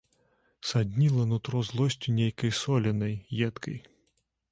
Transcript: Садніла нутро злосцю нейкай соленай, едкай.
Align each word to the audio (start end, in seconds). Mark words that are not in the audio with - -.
Садніла 0.69 1.25
нутро 1.33 1.61
злосцю 1.67 2.13
нейкай 2.19 2.51
соленай, 2.61 3.15
едкай. 3.49 3.77